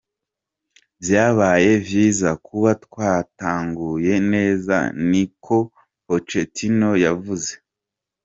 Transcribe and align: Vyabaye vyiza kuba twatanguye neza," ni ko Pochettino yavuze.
Vyabaye 1.05 1.71
vyiza 1.85 2.29
kuba 2.45 2.69
twatanguye 2.85 4.13
neza," 4.31 4.77
ni 5.09 5.23
ko 5.43 5.57
Pochettino 6.05 6.89
yavuze. 7.05 7.51